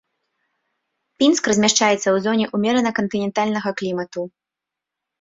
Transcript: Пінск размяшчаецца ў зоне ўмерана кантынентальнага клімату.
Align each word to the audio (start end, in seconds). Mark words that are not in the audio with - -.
Пінск 1.19 1.43
размяшчаецца 1.51 1.95
ў 1.97 2.17
зоне 2.25 2.45
ўмерана 2.57 2.95
кантынентальнага 3.03 3.69
клімату. 3.83 4.21